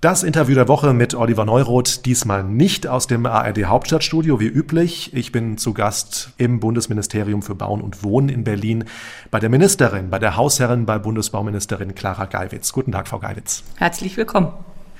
[0.00, 5.12] Das Interview der Woche mit Oliver Neuroth, diesmal nicht aus dem ARD Hauptstadtstudio wie üblich.
[5.12, 8.84] Ich bin zu Gast im Bundesministerium für Bauen und Wohnen in Berlin
[9.32, 12.72] bei der Ministerin, bei der Hausherrin, bei Bundesbauministerin Clara Geiwitz.
[12.72, 13.64] Guten Tag, Frau Geiwitz.
[13.74, 14.52] Herzlich willkommen.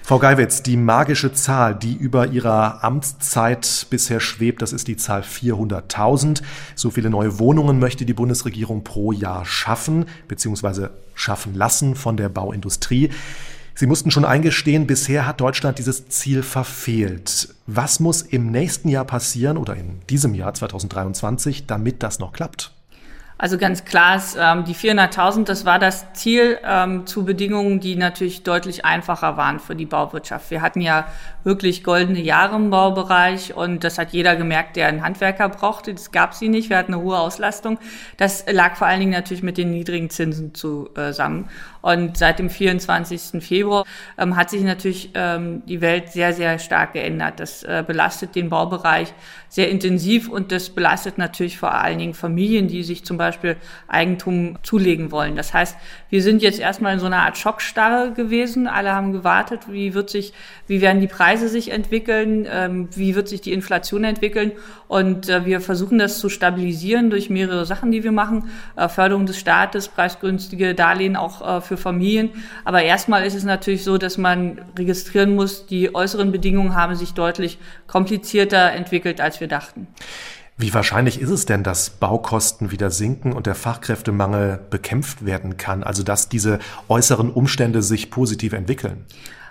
[0.02, 5.20] Frau Geiwitz, die magische Zahl, die über Ihrer Amtszeit bisher schwebt, das ist die Zahl
[5.20, 6.42] 400.000.
[6.74, 10.88] So viele neue Wohnungen möchte die Bundesregierung pro Jahr schaffen bzw.
[11.14, 13.10] schaffen lassen von der Bauindustrie.
[13.78, 17.54] Sie mussten schon eingestehen, bisher hat Deutschland dieses Ziel verfehlt.
[17.68, 22.72] Was muss im nächsten Jahr passieren oder in diesem Jahr 2023, damit das noch klappt?
[23.40, 27.94] Also ganz klar ist, ähm, die 400.000, das war das Ziel ähm, zu Bedingungen, die
[27.94, 30.50] natürlich deutlich einfacher waren für die Bauwirtschaft.
[30.50, 31.06] Wir hatten ja
[31.44, 35.94] wirklich goldene Jahre im Baubereich und das hat jeder gemerkt, der einen Handwerker brauchte.
[35.94, 36.68] Das gab sie nicht.
[36.68, 37.78] Wir hatten eine hohe Auslastung.
[38.16, 41.48] Das lag vor allen Dingen natürlich mit den niedrigen Zinsen zusammen.
[41.80, 43.40] Und seit dem 24.
[43.42, 43.84] Februar
[44.18, 47.38] ähm, hat sich natürlich ähm, die Welt sehr, sehr stark geändert.
[47.38, 49.14] Das äh, belastet den Baubereich
[49.48, 53.27] sehr intensiv und das belastet natürlich vor allen Dingen Familien, die sich zum Beispiel
[53.88, 55.36] Eigentum zulegen wollen.
[55.36, 55.76] Das heißt,
[56.10, 58.66] wir sind jetzt erstmal in so einer Art Schockstarre gewesen.
[58.66, 60.32] Alle haben gewartet, wie wird sich,
[60.66, 64.52] wie werden die Preise sich entwickeln, ähm, wie wird sich die Inflation entwickeln.
[64.88, 68.50] Und äh, wir versuchen das zu stabilisieren durch mehrere Sachen, die wir machen.
[68.76, 72.30] Äh, Förderung des Staates, preisgünstige Darlehen auch äh, für Familien.
[72.64, 77.12] Aber erstmal ist es natürlich so, dass man registrieren muss, die äußeren Bedingungen haben sich
[77.12, 79.86] deutlich komplizierter entwickelt, als wir dachten.
[80.60, 85.84] Wie wahrscheinlich ist es denn, dass Baukosten wieder sinken und der Fachkräftemangel bekämpft werden kann,
[85.84, 89.06] also dass diese äußeren Umstände sich positiv entwickeln?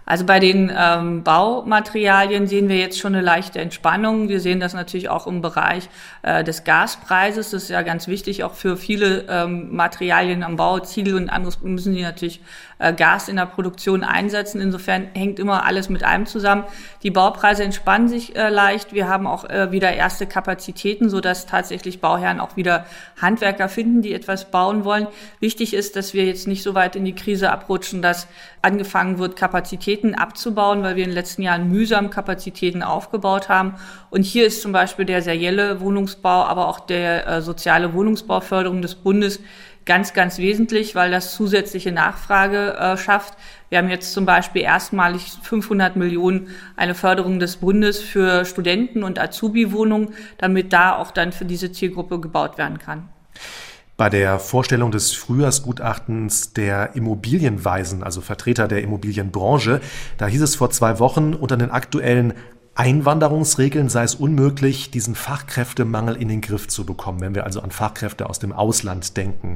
[0.08, 4.30] Also bei den ähm, Baumaterialien sehen wir jetzt schon eine leichte Entspannung.
[4.30, 5.90] Wir sehen das natürlich auch im Bereich
[6.22, 7.52] äh, des Gaspreises.
[7.52, 10.80] Das ist ja ganz wichtig, auch für viele ähm, Materialien am Bau.
[10.80, 12.40] Ziel und anderes müssen die natürlich
[12.80, 14.62] äh, Gas in der Produktion einsetzen.
[14.62, 16.64] Insofern hängt immer alles mit einem zusammen.
[17.04, 18.94] Die Baupreise entspannen sich äh, leicht.
[18.94, 22.86] Wir haben auch äh, wieder erste Kapazitäten, so dass tatsächlich Bauherren auch wieder
[23.22, 25.08] Handwerker finden, die etwas bauen wollen.
[25.42, 28.28] Wichtig ist, dass wir jetzt nicht so weit in die Krise abrutschen, dass
[28.62, 33.76] angefangen wird, Kapazitäten abzubauen, weil wir in den letzten Jahren mühsam Kapazitäten aufgebaut haben.
[34.10, 38.96] Und hier ist zum Beispiel der serielle Wohnungsbau, aber auch der äh, soziale Wohnungsbauförderung des
[38.96, 39.40] Bundes
[39.88, 43.34] ganz, ganz wesentlich, weil das zusätzliche Nachfrage äh, schafft.
[43.70, 49.18] Wir haben jetzt zum Beispiel erstmalig 500 Millionen eine Förderung des Bundes für Studenten- und
[49.18, 53.10] Azubi-Wohnungen, damit da auch dann für diese Zielgruppe gebaut werden kann.
[53.98, 59.82] Bei der Vorstellung des Frühjahrsgutachtens der Immobilienweisen, also Vertreter der Immobilienbranche,
[60.20, 62.36] da hieß es vor zwei Wochen, unter den aktuellen
[62.76, 67.72] Einwanderungsregeln sei es unmöglich, diesen Fachkräftemangel in den Griff zu bekommen, wenn wir also an
[67.72, 69.56] Fachkräfte aus dem Ausland denken.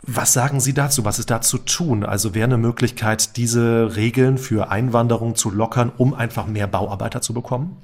[0.00, 1.04] Was sagen Sie dazu?
[1.04, 2.04] Was ist da zu tun?
[2.04, 7.34] Also wäre eine Möglichkeit, diese Regeln für Einwanderung zu lockern, um einfach mehr Bauarbeiter zu
[7.34, 7.76] bekommen?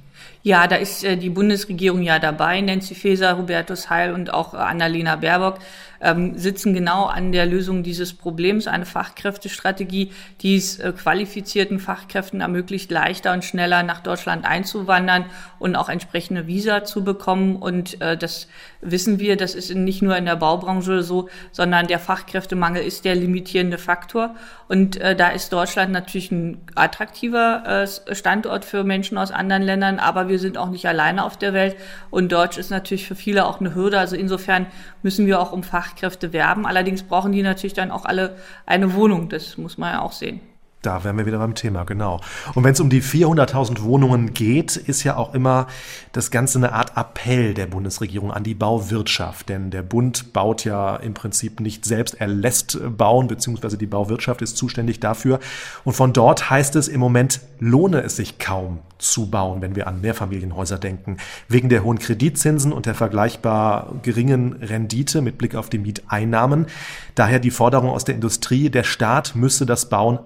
[0.43, 2.61] Ja, da ist äh, die Bundesregierung ja dabei.
[2.61, 5.59] Nancy Faeser, Hubertus Heil und auch äh, Annalena Baerbock
[6.01, 8.67] ähm, sitzen genau an der Lösung dieses Problems.
[8.67, 15.27] Eine Fachkräftestrategie, die es äh, qualifizierten Fachkräften ermöglicht, leichter und schneller nach Deutschland einzuwandern
[15.59, 17.57] und auch entsprechende Visa zu bekommen.
[17.57, 18.49] Und äh, das
[18.81, 23.15] wissen wir, das ist nicht nur in der Baubranche so, sondern der Fachkräftemangel ist der
[23.15, 24.35] limitierende Faktor.
[24.69, 29.99] Und äh, da ist Deutschland natürlich ein attraktiver äh, Standort für Menschen aus anderen Ländern,
[29.99, 31.77] aber wir sind auch nicht alleine auf der Welt.
[32.11, 33.99] Und Deutsch ist natürlich für viele auch eine Hürde.
[33.99, 34.67] Also insofern
[35.03, 35.96] müssen wir auch um Fachkräfte
[36.33, 36.67] werben.
[36.67, 38.37] Allerdings brauchen die natürlich dann auch alle
[38.67, 39.29] eine Wohnung.
[39.29, 40.41] Das muss man ja auch sehen.
[40.87, 42.21] Da wären wir wieder beim Thema, genau.
[42.55, 45.67] Und wenn es um die 400.000 Wohnungen geht, ist ja auch immer
[46.13, 49.49] das Ganze eine Art Appell der Bundesregierung an die Bauwirtschaft.
[49.49, 54.43] Denn der Bund baut ja im Prinzip nicht selbst, er lässt bauen, beziehungsweise die Bauwirtschaft
[54.43, 55.41] ist zuständig dafür.
[55.83, 59.87] Und von dort heißt es, im Moment lohne es sich kaum zu bauen, wenn wir
[59.87, 65.69] an Mehrfamilienhäuser denken, wegen der hohen Kreditzinsen und der vergleichbar geringen Rendite mit Blick auf
[65.69, 66.67] die Mieteinnahmen.
[67.15, 70.19] Daher die Forderung aus der Industrie, der Staat müsse das Bauen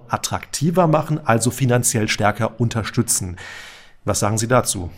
[0.51, 3.37] attraktiver machen, also finanziell stärker unterstützen.
[4.03, 4.89] Was sagen Sie dazu?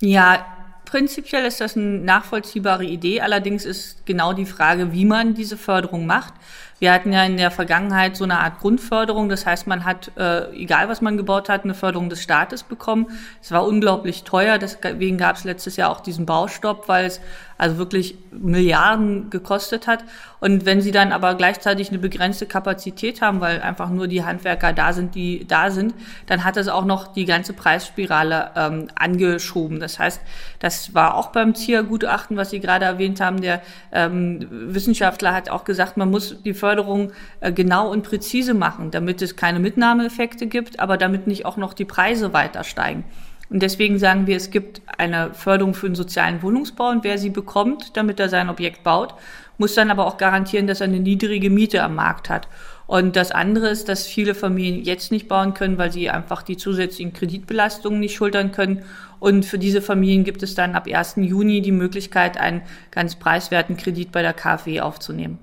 [0.00, 0.44] Ja,
[0.84, 3.20] prinzipiell ist das eine nachvollziehbare Idee.
[3.20, 6.34] Allerdings ist genau die Frage, wie man diese Förderung macht.
[6.78, 9.28] Wir hatten ja in der Vergangenheit so eine Art Grundförderung.
[9.28, 13.06] Das heißt, man hat, äh, egal was man gebaut hat, eine Förderung des Staates bekommen.
[13.40, 14.58] Es war unglaublich teuer.
[14.58, 17.20] Deswegen gab es letztes Jahr auch diesen Baustopp, weil es
[17.58, 20.04] also wirklich Milliarden gekostet hat.
[20.40, 24.72] Und wenn sie dann aber gleichzeitig eine begrenzte Kapazität haben, weil einfach nur die Handwerker
[24.72, 25.94] da sind, die da sind,
[26.26, 29.78] dann hat das auch noch die ganze Preisspirale ähm, angeschoben.
[29.78, 30.20] Das heißt,
[30.58, 33.40] das war auch beim ZIA-Gutachten, was Sie gerade erwähnt haben.
[33.40, 33.62] Der
[33.92, 39.22] ähm, Wissenschaftler hat auch gesagt, man muss die Förderung äh, genau und präzise machen, damit
[39.22, 43.04] es keine Mitnahmeeffekte gibt, aber damit nicht auch noch die Preise weiter steigen.
[43.52, 47.28] Und deswegen sagen wir, es gibt eine Förderung für den sozialen Wohnungsbau und wer sie
[47.28, 49.14] bekommt, damit er sein Objekt baut,
[49.58, 52.48] muss dann aber auch garantieren, dass er eine niedrige Miete am Markt hat.
[52.86, 56.56] Und das andere ist, dass viele Familien jetzt nicht bauen können, weil sie einfach die
[56.56, 58.84] zusätzlichen Kreditbelastungen nicht schultern können.
[59.20, 61.16] Und für diese Familien gibt es dann ab 1.
[61.16, 65.38] Juni die Möglichkeit, einen ganz preiswerten Kredit bei der KfW aufzunehmen.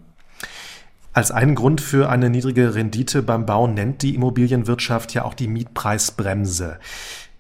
[1.14, 5.48] Als einen Grund für eine niedrige Rendite beim Bau nennt die Immobilienwirtschaft ja auch die
[5.48, 6.80] Mietpreisbremse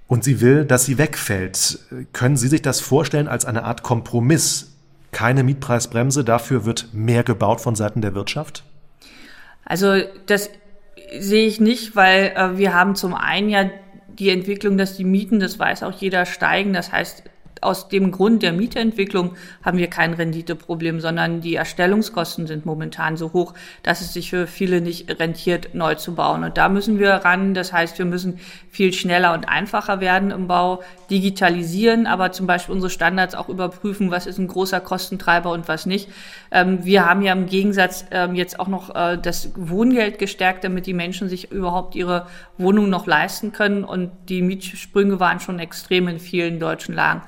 [0.09, 1.79] und sie will, dass sie wegfällt.
[2.11, 4.75] Können Sie sich das vorstellen als eine Art Kompromiss?
[5.11, 8.63] Keine Mietpreisbremse, dafür wird mehr gebaut von Seiten der Wirtschaft?
[9.65, 10.49] Also das
[11.17, 13.69] sehe ich nicht, weil äh, wir haben zum einen ja
[14.07, 16.73] die Entwicklung, dass die Mieten, das weiß auch jeder, steigen.
[16.73, 17.23] Das heißt,
[17.61, 23.33] aus dem Grund der Mietentwicklung haben wir kein Renditeproblem, sondern die Erstellungskosten sind momentan so
[23.33, 23.53] hoch,
[23.83, 26.43] dass es sich für viele nicht rentiert, neu zu bauen.
[26.43, 27.53] Und da müssen wir ran.
[27.53, 28.39] Das heißt, wir müssen
[28.69, 34.11] viel schneller und einfacher werden im Bau, digitalisieren, aber zum Beispiel unsere Standards auch überprüfen,
[34.11, 36.09] was ist ein großer Kostentreiber und was nicht.
[36.51, 40.85] Ähm, wir haben ja im Gegensatz ähm, jetzt auch noch äh, das Wohngeld gestärkt, damit
[40.85, 42.27] die Menschen sich überhaupt ihre
[42.57, 43.83] Wohnung noch leisten können.
[43.83, 47.21] Und die Mietsprünge waren schon extrem in vielen deutschen Lagen.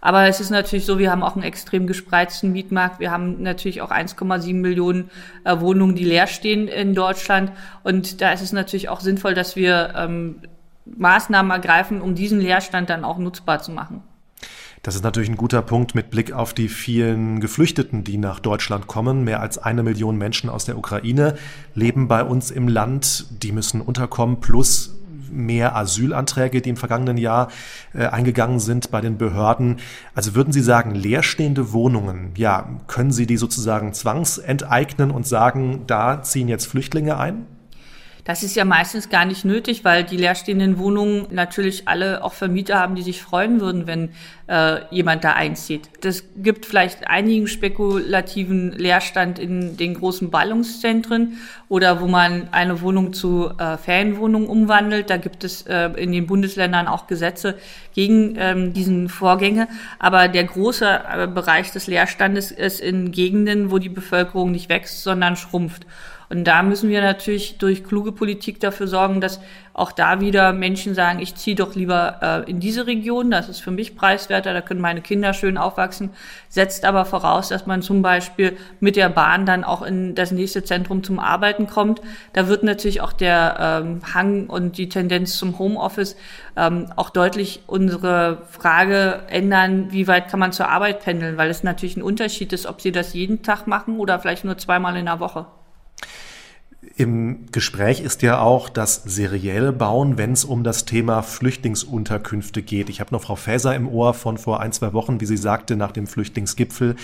[0.00, 3.00] Aber es ist natürlich so, wir haben auch einen extrem gespreizten Mietmarkt.
[3.00, 5.10] Wir haben natürlich auch 1,7 Millionen
[5.44, 7.52] äh, Wohnungen, die leer stehen in Deutschland.
[7.82, 10.36] Und da ist es natürlich auch sinnvoll, dass wir ähm,
[10.96, 14.02] Maßnahmen ergreifen, um diesen Leerstand dann auch nutzbar zu machen.
[14.82, 18.86] Das ist natürlich ein guter Punkt mit Blick auf die vielen Geflüchteten, die nach Deutschland
[18.86, 19.24] kommen.
[19.24, 21.36] Mehr als eine Million Menschen aus der Ukraine
[21.74, 23.26] leben bei uns im Land.
[23.42, 24.97] Die müssen unterkommen, plus
[25.30, 27.48] mehr Asylanträge, die im vergangenen Jahr
[27.94, 29.78] äh, eingegangen sind bei den Behörden.
[30.14, 36.22] Also würden Sie sagen, leerstehende Wohnungen, ja, können Sie die sozusagen zwangsenteignen und sagen, da
[36.22, 37.46] ziehen jetzt Flüchtlinge ein?
[38.28, 42.78] Das ist ja meistens gar nicht nötig, weil die leerstehenden Wohnungen natürlich alle auch Vermieter
[42.78, 44.10] haben, die sich freuen würden, wenn
[44.48, 45.88] äh, jemand da einzieht.
[46.02, 51.38] Das gibt vielleicht einigen spekulativen Leerstand in den großen Ballungszentren
[51.70, 55.08] oder wo man eine Wohnung zu äh, Ferienwohnung umwandelt.
[55.08, 57.54] Da gibt es äh, in den Bundesländern auch Gesetze
[57.94, 59.68] gegen ähm, diesen Vorgänge.
[59.98, 65.02] Aber der große äh, Bereich des Leerstandes ist in Gegenden, wo die Bevölkerung nicht wächst,
[65.02, 65.86] sondern schrumpft.
[66.30, 69.40] Und da müssen wir natürlich durch kluge Politik dafür sorgen, dass
[69.78, 73.60] auch da wieder Menschen sagen, ich ziehe doch lieber äh, in diese Region, das ist
[73.60, 76.10] für mich preiswerter, da können meine Kinder schön aufwachsen,
[76.48, 80.64] setzt aber voraus, dass man zum Beispiel mit der Bahn dann auch in das nächste
[80.64, 82.02] Zentrum zum Arbeiten kommt.
[82.32, 86.16] Da wird natürlich auch der ähm, Hang und die Tendenz zum Homeoffice
[86.56, 91.62] ähm, auch deutlich unsere Frage ändern, wie weit kann man zur Arbeit pendeln, weil es
[91.62, 95.06] natürlich ein Unterschied ist, ob sie das jeden Tag machen oder vielleicht nur zweimal in
[95.06, 95.46] der Woche.
[96.96, 102.88] Im Gespräch ist ja auch das serielle Bauen, wenn es um das Thema Flüchtlingsunterkünfte geht.
[102.88, 105.76] Ich habe noch Frau Faeser im Ohr von vor ein, zwei Wochen, wie sie sagte,
[105.76, 106.96] nach dem Flüchtlingsgipfel,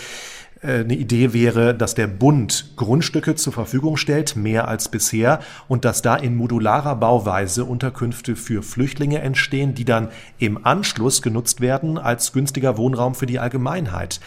[0.64, 6.02] eine Idee wäre, dass der Bund Grundstücke zur Verfügung stellt, mehr als bisher, und dass
[6.02, 10.08] da in modularer Bauweise Unterkünfte für Flüchtlinge entstehen, die dann
[10.38, 14.20] im Anschluss genutzt werden als günstiger Wohnraum für die Allgemeinheit.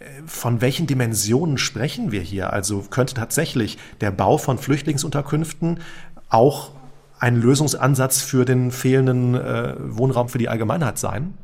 [0.00, 2.52] Äh, von welchen Dimensionen sprechen wir hier?
[2.52, 5.80] Also könnte tatsächlich der Bau von Flüchtlingsunterkünften
[6.28, 6.72] auch
[7.18, 11.34] ein Lösungsansatz für den fehlenden äh, Wohnraum für die Allgemeinheit sein?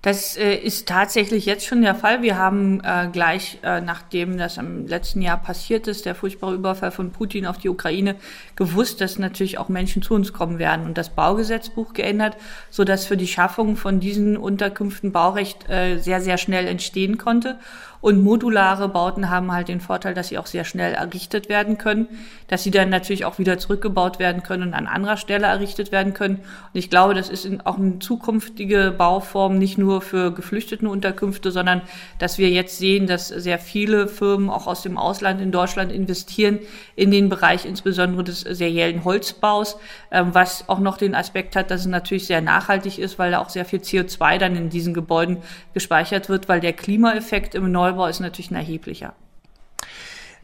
[0.00, 2.22] Das äh, ist tatsächlich jetzt schon der Fall.
[2.22, 6.92] Wir haben äh, gleich, äh, nachdem das im letzten Jahr passiert ist, der furchtbare Überfall
[6.92, 8.14] von Putin auf die Ukraine,
[8.54, 12.36] gewusst, dass natürlich auch Menschen zu uns kommen werden und das Baugesetzbuch geändert,
[12.70, 17.58] so dass für die Schaffung von diesen Unterkünften Baurecht äh, sehr, sehr schnell entstehen konnte.
[18.00, 22.06] Und modulare Bauten haben halt den Vorteil, dass sie auch sehr schnell errichtet werden können,
[22.46, 26.14] dass sie dann natürlich auch wieder zurückgebaut werden können und an anderer Stelle errichtet werden
[26.14, 26.36] können.
[26.36, 31.82] Und ich glaube, das ist auch eine zukünftige Bauform, nicht nur für Geflüchtetenunterkünfte, sondern
[32.18, 36.60] dass wir jetzt sehen, dass sehr viele Firmen auch aus dem Ausland in Deutschland investieren
[36.94, 39.76] in den Bereich insbesondere des seriellen Holzbaus,
[40.10, 43.40] ähm, was auch noch den Aspekt hat, dass es natürlich sehr nachhaltig ist, weil da
[43.40, 45.38] auch sehr viel CO2 dann in diesen Gebäuden
[45.74, 49.14] gespeichert wird, weil der Klimaeffekt im Neuen Neubau ist natürlich ein erheblicher.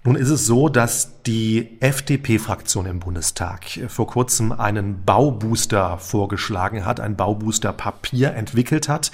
[0.07, 7.01] Nun ist es so, dass die FDP-Fraktion im Bundestag vor kurzem einen Baubooster vorgeschlagen hat,
[7.01, 9.11] ein Baubooster-Papier entwickelt hat.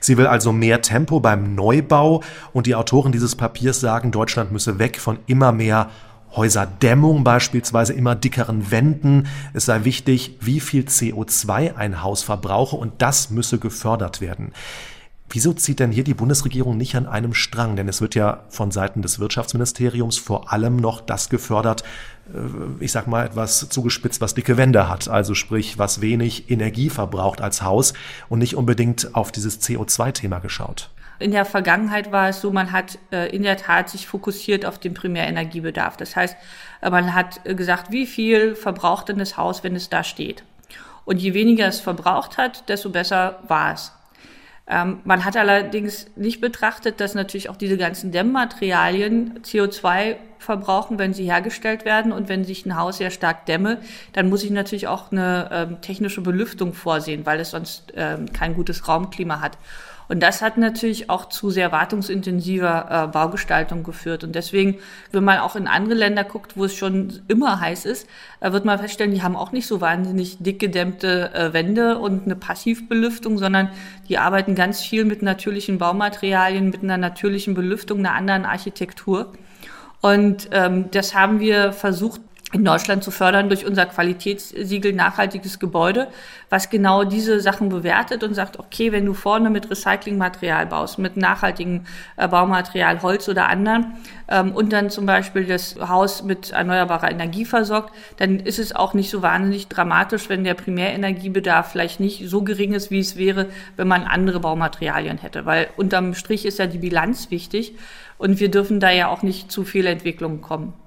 [0.00, 2.22] Sie will also mehr Tempo beim Neubau
[2.52, 5.88] und die Autoren dieses Papiers sagen, Deutschland müsse weg von immer mehr
[6.36, 9.28] Häuserdämmung beispielsweise, immer dickeren Wänden.
[9.54, 14.52] Es sei wichtig, wie viel CO2 ein Haus verbrauche und das müsse gefördert werden.
[15.34, 17.74] Wieso zieht denn hier die Bundesregierung nicht an einem Strang?
[17.74, 21.82] Denn es wird ja von Seiten des Wirtschaftsministeriums vor allem noch das gefördert,
[22.78, 27.40] ich sag mal etwas zugespitzt, was dicke Wände hat, also sprich, was wenig Energie verbraucht
[27.40, 27.94] als Haus
[28.28, 30.90] und nicht unbedingt auf dieses CO2-Thema geschaut.
[31.18, 34.78] In der Vergangenheit war es so, man hat äh, in der Tat sich fokussiert auf
[34.78, 35.96] den Primärenergiebedarf.
[35.96, 36.36] Das heißt,
[36.80, 40.44] äh, man hat äh, gesagt, wie viel verbraucht denn das Haus, wenn es da steht?
[41.04, 43.92] Und je weniger es verbraucht hat, desto besser war es.
[44.66, 51.12] Ähm, man hat allerdings nicht betrachtet, dass natürlich auch diese ganzen Dämmmaterialien CO2 verbrauchen, wenn
[51.12, 52.12] sie hergestellt werden.
[52.12, 53.78] Und wenn sich ein Haus sehr stark dämme,
[54.14, 58.54] dann muss ich natürlich auch eine ähm, technische Belüftung vorsehen, weil es sonst ähm, kein
[58.54, 59.58] gutes Raumklima hat.
[60.08, 64.24] Und das hat natürlich auch zu sehr wartungsintensiver äh, Baugestaltung geführt.
[64.24, 64.76] Und deswegen,
[65.12, 68.06] wenn man auch in andere Länder guckt, wo es schon immer heiß ist,
[68.40, 72.24] äh, wird man feststellen, die haben auch nicht so wahnsinnig dick gedämmte äh, Wände und
[72.24, 73.70] eine Passivbelüftung, sondern
[74.08, 79.32] die arbeiten ganz viel mit natürlichen Baumaterialien, mit einer natürlichen Belüftung, einer anderen Architektur.
[80.02, 82.20] Und ähm, das haben wir versucht
[82.52, 86.06] in Deutschland zu fördern durch unser Qualitätssiegel nachhaltiges Gebäude,
[86.50, 91.16] was genau diese Sachen bewertet und sagt, okay, wenn du vorne mit Recyclingmaterial baust, mit
[91.16, 91.84] nachhaltigem
[92.16, 93.96] äh, Baumaterial, Holz oder anderen
[94.28, 98.94] ähm, und dann zum Beispiel das Haus mit erneuerbarer Energie versorgt, dann ist es auch
[98.94, 103.48] nicht so wahnsinnig dramatisch, wenn der Primärenergiebedarf vielleicht nicht so gering ist, wie es wäre,
[103.76, 105.44] wenn man andere Baumaterialien hätte.
[105.44, 107.74] Weil unterm Strich ist ja die Bilanz wichtig
[108.16, 110.83] und wir dürfen da ja auch nicht zu viele Entwicklungen kommen.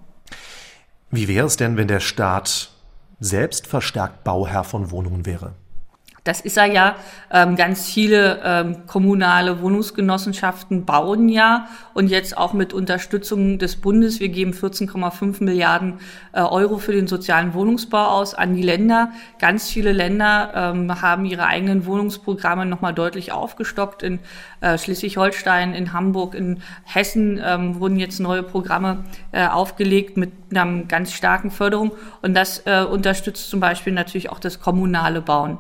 [1.10, 2.72] Wie wäre es denn, wenn der Staat
[3.20, 5.54] selbst verstärkt Bauherr von Wohnungen wäre?
[6.27, 6.96] Das ist er ja.
[7.31, 14.19] Ähm, ganz viele ähm, kommunale Wohnungsgenossenschaften bauen ja und jetzt auch mit Unterstützung des Bundes.
[14.19, 16.00] Wir geben 14,5 Milliarden
[16.34, 19.12] äh, Euro für den sozialen Wohnungsbau aus an die Länder.
[19.39, 24.03] Ganz viele Länder ähm, haben ihre eigenen Wohnungsprogramme nochmal deutlich aufgestockt.
[24.03, 24.19] In
[24.60, 30.84] äh, Schleswig-Holstein, in Hamburg, in Hessen ähm, wurden jetzt neue Programme äh, aufgelegt mit einer
[30.84, 31.91] ganz starken Förderung.
[32.22, 35.60] Und das äh, unterstützt zum Beispiel natürlich auch das kommunale Bauen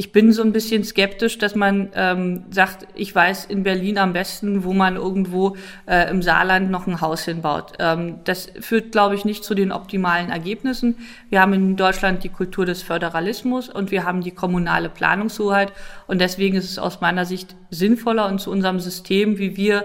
[0.00, 4.14] ich bin so ein bisschen skeptisch, dass man ähm, sagt, ich weiß in Berlin am
[4.14, 7.74] besten, wo man irgendwo äh, im Saarland noch ein Haus hinbaut.
[7.78, 10.96] Ähm, das führt, glaube ich, nicht zu den optimalen Ergebnissen.
[11.28, 15.70] Wir haben in Deutschland die Kultur des Föderalismus und wir haben die kommunale Planungshoheit.
[16.06, 19.84] Und deswegen ist es aus meiner Sicht sinnvoller und zu unserem System, wie wir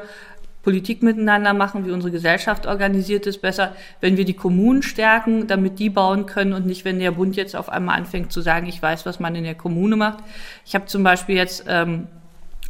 [0.66, 5.78] Politik miteinander machen, wie unsere Gesellschaft organisiert ist, besser, wenn wir die Kommunen stärken, damit
[5.78, 8.82] die bauen können und nicht, wenn der Bund jetzt auf einmal anfängt zu sagen, ich
[8.82, 10.24] weiß, was man in der Kommune macht.
[10.66, 12.08] Ich habe zum Beispiel jetzt ähm,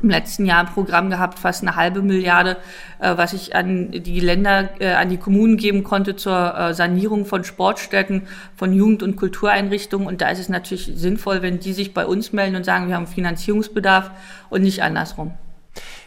[0.02, 2.58] im letzten Jahr ein Programm gehabt, fast eine halbe Milliarde,
[3.00, 7.26] äh, was ich an die Länder, äh, an die Kommunen geben konnte zur äh, Sanierung
[7.26, 8.24] von Sportstätten,
[8.58, 10.06] von Jugend- und Kultureinrichtungen.
[10.06, 12.96] Und da ist es natürlich sinnvoll, wenn die sich bei uns melden und sagen, wir
[12.96, 14.12] haben Finanzierungsbedarf
[14.50, 15.32] und nicht andersrum.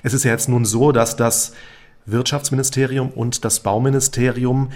[0.03, 1.55] Es ist ja jetzt nun so, dass das
[2.11, 4.71] Wirtschaftsministerium und das Bauministerium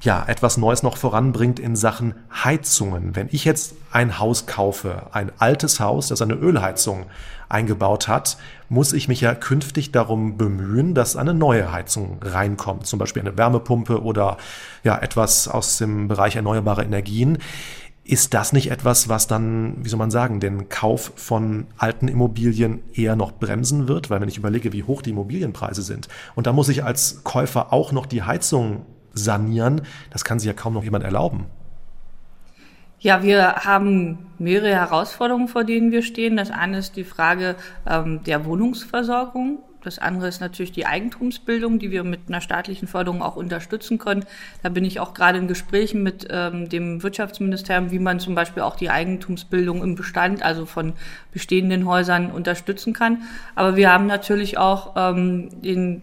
[0.00, 3.16] ja, etwas Neues noch voranbringt in Sachen Heizungen.
[3.16, 7.06] Wenn ich jetzt ein Haus kaufe, ein altes Haus, das eine Ölheizung
[7.48, 8.36] eingebaut hat,
[8.68, 13.36] muss ich mich ja künftig darum bemühen, dass eine neue Heizung reinkommt, zum Beispiel eine
[13.36, 14.36] Wärmepumpe oder
[14.84, 17.38] ja, etwas aus dem Bereich erneuerbare Energien.
[18.10, 22.80] Ist das nicht etwas, was dann, wie soll man sagen, den Kauf von alten Immobilien
[22.94, 24.08] eher noch bremsen wird?
[24.08, 27.70] Weil wenn ich überlege, wie hoch die Immobilienpreise sind und da muss ich als Käufer
[27.70, 31.44] auch noch die Heizung sanieren, das kann sich ja kaum noch jemand erlauben.
[32.98, 36.38] Ja, wir haben mehrere Herausforderungen, vor denen wir stehen.
[36.38, 39.58] Das eine ist die Frage ähm, der Wohnungsversorgung.
[39.82, 44.24] Das andere ist natürlich die Eigentumsbildung, die wir mit einer staatlichen Förderung auch unterstützen können.
[44.62, 48.62] Da bin ich auch gerade in Gesprächen mit ähm, dem Wirtschaftsministerium, wie man zum Beispiel
[48.62, 50.94] auch die Eigentumsbildung im Bestand, also von
[51.32, 53.22] bestehenden Häusern unterstützen kann.
[53.54, 56.02] Aber wir haben natürlich auch ähm, den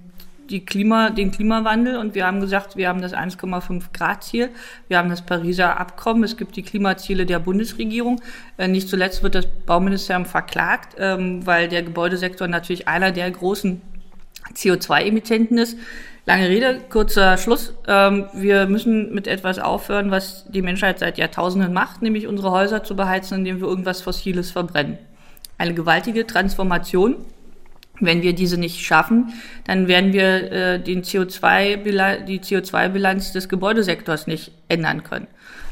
[0.50, 4.50] die Klima, den Klimawandel und wir haben gesagt, wir haben das 1,5 Grad Ziel,
[4.88, 8.22] wir haben das Pariser Abkommen, es gibt die Klimaziele der Bundesregierung.
[8.58, 13.82] Äh, nicht zuletzt wird das Bauministerium verklagt, ähm, weil der Gebäudesektor natürlich einer der großen
[14.54, 15.78] CO2-Emittenten ist.
[16.28, 17.74] Lange Rede, kurzer Schluss.
[17.88, 22.84] Ähm, wir müssen mit etwas aufhören, was die Menschheit seit Jahrtausenden macht, nämlich unsere Häuser
[22.84, 24.98] zu beheizen, indem wir irgendwas Fossiles verbrennen.
[25.58, 27.18] Eine gewaltige Transformation
[28.00, 29.34] wenn wir diese nicht schaffen,
[29.66, 35.28] dann werden wir äh, den CO2 die CO2-Bilanz des Gebäudesektors nicht ändern können.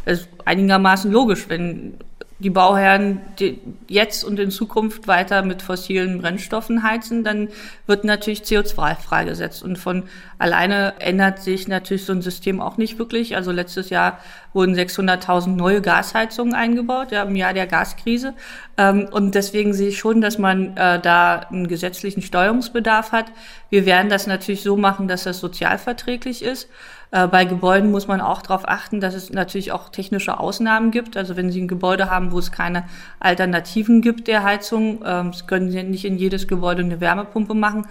[0.06, 1.94] Das ist einigermaßen logisch, wenn
[2.40, 7.48] die Bauherren die jetzt und in Zukunft weiter mit fossilen Brennstoffen heizen, dann
[7.88, 9.64] wird natürlich CO2 freigesetzt.
[9.64, 10.04] Und von
[10.44, 13.38] alleine ändert sich natürlich so ein System auch nicht wirklich.
[13.38, 14.20] Also letztes Jahr
[14.52, 18.34] wurden 600.000 neue Gasheizungen eingebaut, ja, im Jahr der Gaskrise.
[18.78, 23.28] Ähm, und deswegen sehe ich schon, dass man äh, da einen gesetzlichen Steuerungsbedarf hat.
[23.70, 26.68] Wir werden das natürlich so machen, dass das sozialverträglich ist.
[27.12, 31.16] Äh, bei Gebäuden muss man auch darauf achten, dass es natürlich auch technische Ausnahmen gibt.
[31.16, 32.84] Also wenn Sie ein Gebäude haben, wo es keine
[33.22, 37.88] Alternativen gibt der Heizung, ähm, können Sie nicht in jedes Gebäude eine Wärmepumpe machen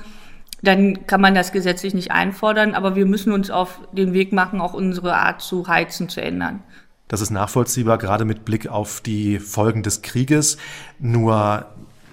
[0.62, 4.60] dann kann man das gesetzlich nicht einfordern, aber wir müssen uns auf den Weg machen,
[4.60, 6.62] auch unsere Art zu heizen zu ändern.
[7.08, 10.56] Das ist nachvollziehbar, gerade mit Blick auf die Folgen des Krieges.
[10.98, 11.66] Nur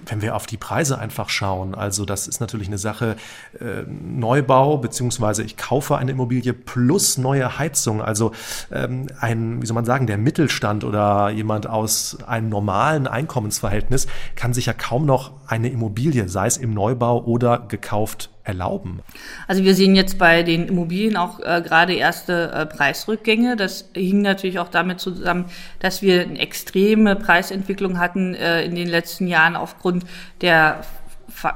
[0.08, 3.16] wenn wir auf die Preise einfach schauen, also das ist natürlich eine Sache
[3.60, 8.02] äh, Neubau, beziehungsweise ich kaufe eine Immobilie plus neue Heizung.
[8.02, 8.32] Also
[8.72, 14.54] ähm, ein, wie soll man sagen, der Mittelstand oder jemand aus einem normalen Einkommensverhältnis kann
[14.54, 19.00] sich ja kaum noch eine Immobilie, sei es im Neubau oder gekauft, erlauben?
[19.48, 23.56] Also wir sehen jetzt bei den Immobilien auch äh, gerade erste äh, Preisrückgänge.
[23.56, 25.46] Das hing natürlich auch damit zusammen,
[25.80, 30.06] dass wir eine extreme Preisentwicklung hatten äh, in den letzten Jahren aufgrund
[30.42, 30.82] der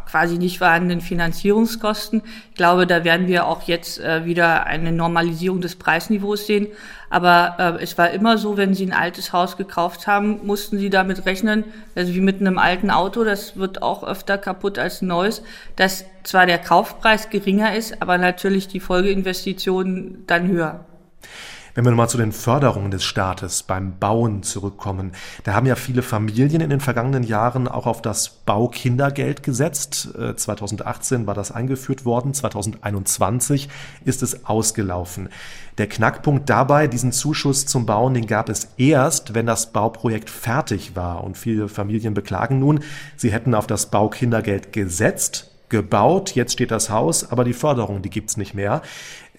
[0.05, 2.21] quasi nicht vorhandenen Finanzierungskosten.
[2.49, 6.67] Ich glaube, da werden wir auch jetzt äh, wieder eine Normalisierung des Preisniveaus sehen.
[7.09, 10.89] Aber äh, es war immer so, wenn Sie ein altes Haus gekauft haben, mussten Sie
[10.89, 11.63] damit rechnen,
[11.95, 15.43] also wie mit einem alten Auto, das wird auch öfter kaputt als ein neues,
[15.75, 20.85] dass zwar der Kaufpreis geringer ist, aber natürlich die Folgeinvestitionen dann höher.
[21.75, 25.13] Wenn wir nochmal zu den Förderungen des Staates beim Bauen zurückkommen,
[25.43, 30.09] da haben ja viele Familien in den vergangenen Jahren auch auf das Baukindergeld gesetzt.
[30.35, 33.69] 2018 äh, war das eingeführt worden, 2021
[34.05, 35.29] ist es ausgelaufen.
[35.79, 40.95] Der Knackpunkt dabei, diesen Zuschuss zum Bauen, den gab es erst, wenn das Bauprojekt fertig
[40.95, 41.23] war.
[41.23, 42.81] Und viele Familien beklagen nun,
[43.17, 48.11] sie hätten auf das Baukindergeld gesetzt, gebaut, jetzt steht das Haus, aber die Förderung, die
[48.11, 48.83] gibt's nicht mehr.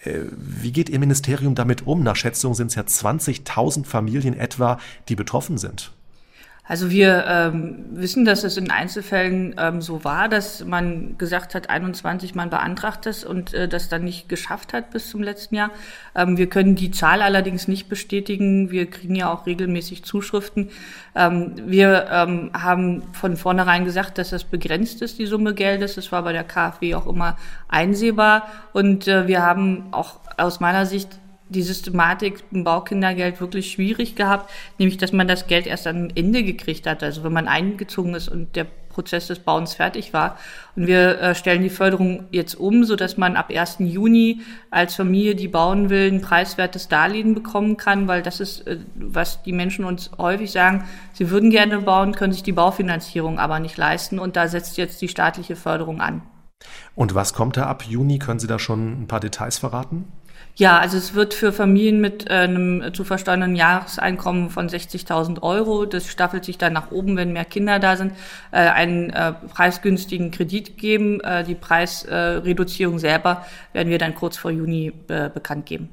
[0.05, 2.03] Äh, wie geht Ihr Ministerium damit um?
[2.03, 5.93] Nach Schätzung sind es ja 20.000 Familien etwa, die betroffen sind.
[6.67, 11.69] Also wir ähm, wissen, dass es in Einzelfällen ähm, so war, dass man gesagt hat,
[11.69, 15.71] 21 man beantragt es und äh, das dann nicht geschafft hat bis zum letzten Jahr.
[16.15, 18.71] Ähm, wir können die Zahl allerdings nicht bestätigen.
[18.71, 20.71] Wir kriegen ja auch regelmäßig Zuschriften.
[21.15, 25.97] Ähm, wir ähm, haben von vornherein gesagt, dass das begrenzt ist, die Summe Geldes.
[25.97, 27.37] Das war bei der KfW auch immer
[27.69, 28.49] einsehbar.
[28.73, 31.11] Und äh, wir haben auch aus meiner Sicht
[31.55, 36.43] die Systematik im Baukindergeld wirklich schwierig gehabt, nämlich dass man das Geld erst am Ende
[36.43, 40.39] gekriegt hat, also wenn man eingezogen ist und der Prozess des Bauens fertig war.
[40.77, 43.77] Und wir äh, stellen die Förderung jetzt um, so dass man ab 1.
[43.81, 44.41] Juni
[44.71, 49.43] als Familie, die bauen will, ein preiswertes Darlehen bekommen kann, weil das ist, äh, was
[49.43, 53.77] die Menschen uns häufig sagen, sie würden gerne bauen, können sich die Baufinanzierung aber nicht
[53.77, 56.23] leisten und da setzt jetzt die staatliche Förderung an.
[56.95, 58.19] Und was kommt da ab Juni?
[58.19, 60.07] Können Sie da schon ein paar Details verraten?
[60.57, 65.85] Ja, also es wird für Familien mit äh, einem zu versteuernden Jahreseinkommen von 60.000 Euro,
[65.85, 68.13] das staffelt sich dann nach oben, wenn mehr Kinder da sind,
[68.53, 71.21] äh, einen äh, preisgünstigen Kredit geben.
[71.47, 75.89] Die Preisreduzierung selber werden wir dann kurz vor Juni bekannt geben.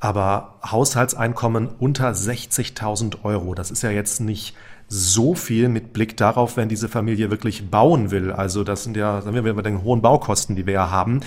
[0.00, 4.54] Aber Haushaltseinkommen unter 60.000 Euro, das ist ja jetzt nicht
[4.94, 8.30] so viel mit Blick darauf, wenn diese Familie wirklich bauen will.
[8.30, 11.20] Also das sind ja, sagen wir mal, bei den hohen Baukosten, die wir ja haben.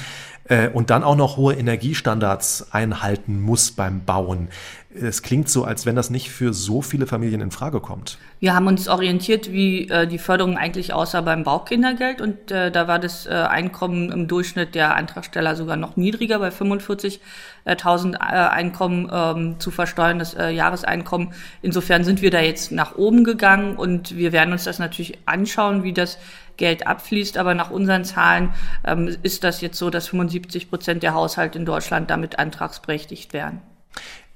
[0.47, 4.49] Äh, und dann auch noch hohe Energiestandards einhalten muss beim Bauen.
[4.93, 8.19] Es klingt so, als wenn das nicht für so viele Familien in Frage kommt.
[8.39, 12.21] Wir haben uns orientiert, wie äh, die Förderung eigentlich aussah beim Baukindergeld.
[12.21, 16.51] Und äh, da war das äh, Einkommen im Durchschnitt der Antragsteller sogar noch niedriger bei
[16.51, 17.19] 45
[17.65, 21.33] äh, 1000 äh, Einkommen ähm, zu versteuern, das äh, Jahreseinkommen.
[21.63, 25.83] Insofern sind wir da jetzt nach oben gegangen und wir werden uns das natürlich anschauen,
[25.83, 26.19] wie das
[26.57, 27.37] Geld abfließt.
[27.39, 28.53] Aber nach unseren Zahlen
[28.85, 33.61] ähm, ist das jetzt so, dass 75 Prozent der Haushalte in Deutschland damit antragsberechtigt werden.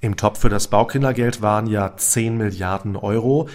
[0.02, 3.48] Im Topf für das Baukindergeld waren ja 10 Milliarden Euro.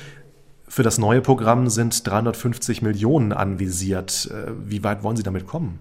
[0.69, 4.31] Für das neue Programm sind 350 Millionen anvisiert.
[4.31, 5.81] Äh, wie weit wollen Sie damit kommen?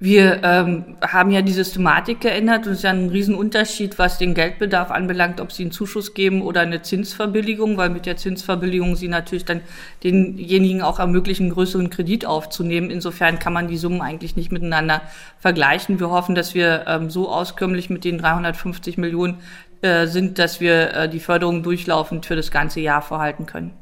[0.00, 4.32] Wir ähm, haben ja die Systematik geändert und es ist ja ein Riesenunterschied, was den
[4.32, 9.08] Geldbedarf anbelangt, ob Sie einen Zuschuss geben oder eine Zinsverbilligung, weil mit der Zinsverbilligung Sie
[9.08, 9.60] natürlich dann
[10.04, 12.90] denjenigen auch ermöglichen, einen größeren Kredit aufzunehmen.
[12.90, 15.02] Insofern kann man die Summen eigentlich nicht miteinander
[15.40, 15.98] vergleichen.
[15.98, 19.38] Wir hoffen, dass wir ähm, so auskömmlich mit den 350 Millionen
[19.82, 23.72] äh, sind, dass wir äh, die Förderung durchlaufend für das ganze Jahr vorhalten können.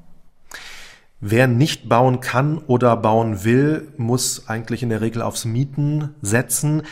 [1.20, 6.82] Wer nicht bauen kann oder bauen will, muss eigentlich in der Regel aufs Mieten setzen.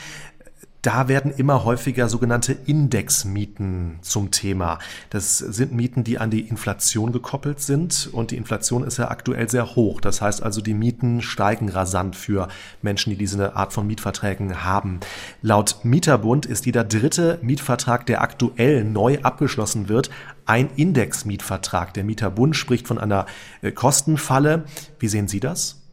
[0.85, 4.79] Da werden immer häufiger sogenannte Indexmieten zum Thema.
[5.09, 9.49] Das sind Mieten, die an die Inflation gekoppelt sind und die Inflation ist ja aktuell
[9.49, 10.03] sehr hoch.
[10.03, 12.49] Das heißt also, die Mieten steigen rasant für
[12.83, 15.01] Menschen, die diese Art von Mietverträgen haben.
[15.41, 20.11] Laut Mieterbund ist jeder dritte Mietvertrag, der aktuell neu abgeschlossen wird,
[20.45, 21.95] ein Indexmietvertrag.
[21.95, 23.25] Der Mieterbund spricht von einer
[23.63, 24.65] äh, Kostenfalle.
[24.99, 25.84] Wie sehen Sie das?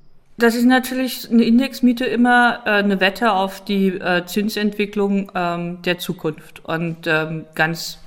[0.41, 5.99] Das ist natürlich eine Indexmiete immer äh, eine Wette auf die äh, Zinsentwicklung ähm, der
[5.99, 6.65] Zukunft.
[6.65, 7.99] Und ähm, ganz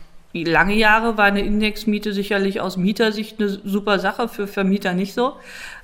[0.42, 5.34] lange Jahre war eine Indexmiete sicherlich aus Mietersicht eine super Sache, für Vermieter nicht so.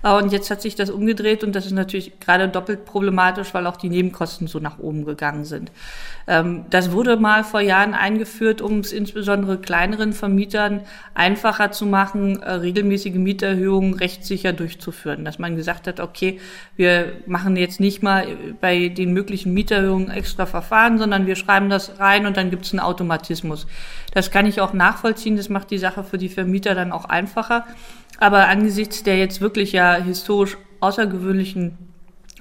[0.03, 3.77] Und jetzt hat sich das umgedreht und das ist natürlich gerade doppelt problematisch, weil auch
[3.77, 5.71] die Nebenkosten so nach oben gegangen sind.
[6.27, 10.81] Ähm, das wurde mal vor Jahren eingeführt, um es insbesondere kleineren Vermietern
[11.13, 15.27] einfacher zu machen, äh, regelmäßige Mieterhöhungen rechtssicher durchzuführen.
[15.27, 16.41] Dass man gesagt hat, okay,
[16.77, 18.27] wir machen jetzt nicht mal
[18.61, 22.73] bei den möglichen Mieterhöhungen extra Verfahren, sondern wir schreiben das rein und dann gibt es
[22.73, 23.67] einen Automatismus.
[24.13, 25.37] Das kann ich auch nachvollziehen.
[25.37, 27.67] Das macht die Sache für die Vermieter dann auch einfacher.
[28.19, 31.79] Aber angesichts der jetzt wirklich ja historisch außergewöhnlichen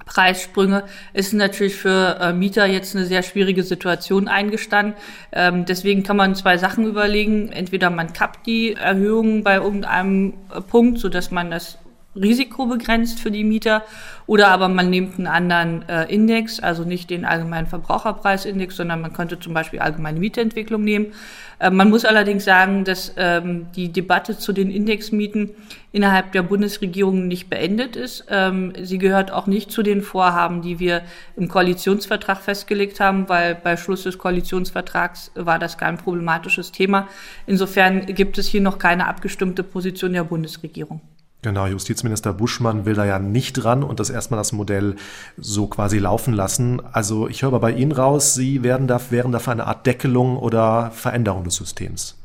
[0.06, 4.96] Preissprünge ist natürlich für äh, Mieter jetzt eine sehr schwierige Situation eingestanden.
[5.32, 7.52] Ähm, deswegen kann man zwei Sachen überlegen.
[7.52, 11.78] Entweder man kappt die Erhöhungen bei irgendeinem äh, Punkt, sodass man das
[12.16, 13.84] Risiko begrenzt für die Mieter
[14.26, 19.14] oder aber man nimmt einen anderen äh, Index, also nicht den allgemeinen Verbraucherpreisindex, sondern man
[19.14, 21.14] könnte zum Beispiel allgemeine Mietentwicklung nehmen.
[21.60, 25.52] Äh, man muss allerdings sagen, dass ähm, die Debatte zu den Indexmieten
[25.92, 28.26] innerhalb der Bundesregierung nicht beendet ist.
[28.30, 31.04] Ähm, sie gehört auch nicht zu den Vorhaben, die wir
[31.36, 37.08] im Koalitionsvertrag festgelegt haben, weil bei Schluss des Koalitionsvertrags war das kein problematisches Thema.
[37.46, 41.02] Insofern gibt es hier noch keine abgestimmte Position der Bundesregierung.
[41.42, 44.98] Genau, Justizminister Buschmann will da ja nicht dran und das erstmal das Modell
[45.38, 46.82] so quasi laufen lassen.
[46.92, 50.38] Also ich höre aber bei Ihnen raus, Sie werden da, wären dafür eine Art Deckelung
[50.38, 52.18] oder Veränderung des Systems.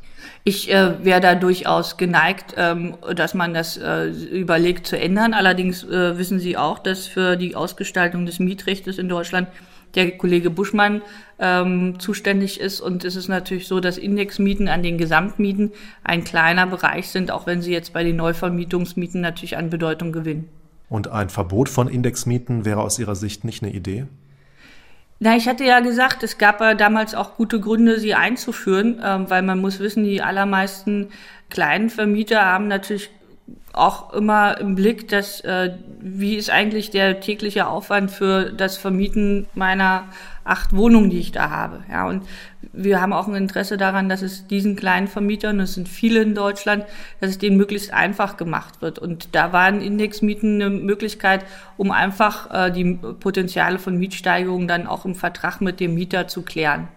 [0.43, 5.33] Ich äh, wäre da durchaus geneigt, ähm, dass man das äh, überlegt zu ändern.
[5.33, 9.47] Allerdings äh, wissen Sie auch, dass für die Ausgestaltung des Mietrechts in Deutschland
[9.95, 11.01] der Kollege Buschmann
[11.39, 12.81] ähm, zuständig ist.
[12.81, 15.71] Und es ist natürlich so, dass Indexmieten an den Gesamtmieten
[16.03, 20.49] ein kleiner Bereich sind, auch wenn sie jetzt bei den Neuvermietungsmieten natürlich an Bedeutung gewinnen.
[20.89, 24.05] Und ein Verbot von Indexmieten wäre aus Ihrer Sicht nicht eine Idee?
[25.19, 29.29] Na, ich hatte ja gesagt, es gab ja damals auch gute Gründe, sie einzuführen, ähm,
[29.29, 31.07] weil man muss wissen, die allermeisten
[31.49, 33.09] kleinen Vermieter haben natürlich
[33.73, 39.47] auch immer im Blick, dass äh, wie ist eigentlich der tägliche Aufwand für das Vermieten
[39.53, 40.05] meiner
[40.45, 41.83] acht Wohnungen, die ich da habe.
[41.91, 42.23] Ja, und
[42.71, 46.35] wir haben auch ein Interesse daran, dass es diesen kleinen Vermietern, das sind viele in
[46.35, 46.85] Deutschland,
[47.19, 48.99] dass es denen möglichst einfach gemacht wird.
[48.99, 51.45] Und da waren Indexmieten eine Möglichkeit,
[51.77, 56.43] um einfach äh, die Potenziale von Mietsteigerungen dann auch im Vertrag mit dem Mieter zu
[56.43, 56.87] klären.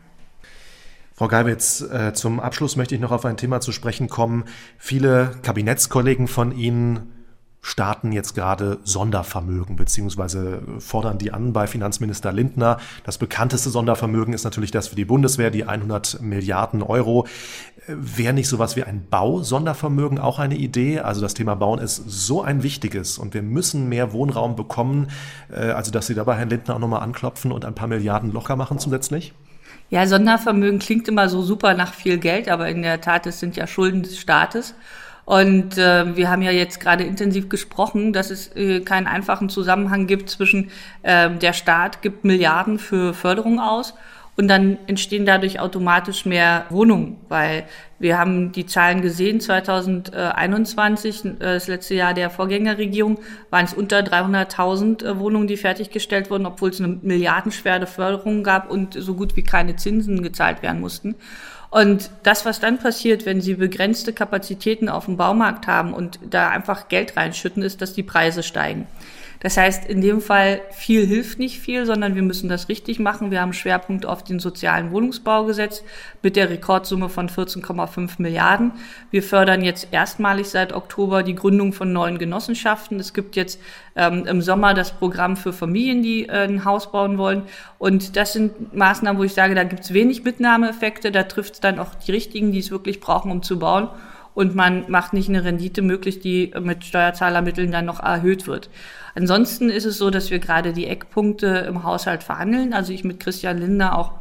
[1.19, 4.45] Frau Geibitz, äh, zum Abschluss möchte ich noch auf ein Thema zu sprechen kommen.
[4.79, 7.13] Viele Kabinettskollegen von Ihnen
[7.61, 12.79] starten jetzt gerade Sondervermögen beziehungsweise fordern die an bei Finanzminister Lindner.
[13.03, 17.27] Das bekannteste Sondervermögen ist natürlich das für die Bundeswehr, die 100 Milliarden Euro.
[17.89, 21.01] Wäre nicht sowas wie ein Bausondervermögen auch eine Idee?
[21.01, 25.09] Also das Thema Bauen ist so ein wichtiges und wir müssen mehr Wohnraum bekommen,
[25.51, 28.55] äh, also dass Sie dabei Herrn Lindner auch nochmal anklopfen und ein paar Milliarden locker
[28.55, 29.35] machen zusätzlich?
[29.91, 33.57] Ja, Sondervermögen klingt immer so super nach viel Geld, aber in der Tat, es sind
[33.57, 34.75] ja Schulden des Staates.
[35.25, 40.07] Und äh, wir haben ja jetzt gerade intensiv gesprochen, dass es äh, keinen einfachen Zusammenhang
[40.07, 40.71] gibt zwischen
[41.03, 43.95] äh, der Staat gibt Milliarden für Förderung aus
[44.39, 47.65] und dann entstehen dadurch automatisch mehr Wohnungen, weil
[47.99, 53.19] wir haben die Zahlen gesehen, 2021, äh, das letzte Jahr der Vorgängerregierung,
[53.51, 58.71] waren es unter 300.000 äh, Wohnungen, die fertiggestellt wurden, obwohl es eine milliardenschwere Förderung gab
[58.71, 61.17] und so gut wie keine Zinsen gezahlt werden mussten.
[61.71, 66.49] Und das, was dann passiert, wenn Sie begrenzte Kapazitäten auf dem Baumarkt haben und da
[66.49, 68.87] einfach Geld reinschütten, ist, dass die Preise steigen.
[69.41, 73.31] Das heißt, in dem Fall viel hilft nicht viel, sondern wir müssen das richtig machen.
[73.31, 75.85] Wir haben Schwerpunkt auf den sozialen Wohnungsbau gesetzt
[76.23, 78.73] mit der Rekordsumme von 14,5 Milliarden.
[79.11, 82.99] Wir fördern jetzt erstmalig seit Oktober die Gründung von neuen Genossenschaften.
[82.99, 83.61] Es gibt jetzt
[83.95, 87.43] ähm, im Sommer das Programm für Familien, die äh, ein Haus bauen wollen.
[87.79, 91.13] Und das sind Maßnahmen, wo ich sage, da gibt es wenig Mitnahmeeffekte.
[91.13, 93.89] Da trifft es dann auch die richtigen, die es wirklich brauchen, um zu bauen
[94.39, 98.71] und man macht nicht eine Rendite möglich, die mit Steuerzahlermitteln dann noch erhöht wird.
[99.17, 102.73] Ansonsten ist es so, dass wir gerade die Eckpunkte im Haushalt verhandeln.
[102.73, 104.13] Also ich mit Christian Lindner auch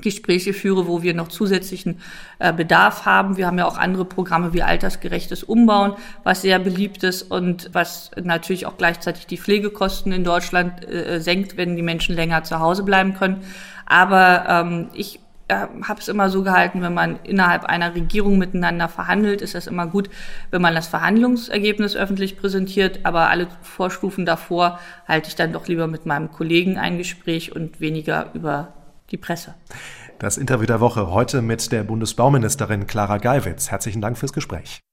[0.00, 2.00] Gespräche führe, wo wir noch zusätzlichen
[2.38, 3.36] äh, Bedarf haben.
[3.36, 8.12] Wir haben ja auch andere Programme wie altersgerechtes Umbauen, was sehr beliebt ist und was
[8.22, 12.82] natürlich auch gleichzeitig die Pflegekosten in Deutschland äh, senkt, wenn die Menschen länger zu Hause
[12.82, 13.44] bleiben können.
[13.84, 18.88] Aber ähm, ich äh, habe es immer so gehalten, wenn man innerhalb einer Regierung miteinander
[18.88, 20.08] verhandelt, ist das immer gut,
[20.50, 23.00] wenn man das Verhandlungsergebnis öffentlich präsentiert.
[23.02, 27.80] Aber alle Vorstufen davor halte ich dann doch lieber mit meinem Kollegen ein Gespräch und
[27.80, 28.72] weniger über
[29.10, 29.54] die Presse.
[30.18, 33.70] Das Interview der Woche heute mit der Bundesbauministerin Clara Geiwitz.
[33.70, 34.82] Herzlichen Dank fürs Gespräch.